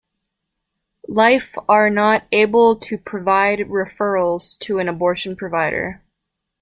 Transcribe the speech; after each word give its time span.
Life 1.07 1.53
are 1.69 1.91
not 1.91 2.23
able 2.31 2.75
to 2.75 2.97
provide 2.97 3.59
referrals 3.59 4.57
to 4.61 4.79
an 4.79 4.89
abortion 4.89 5.35
provider. 5.35 6.01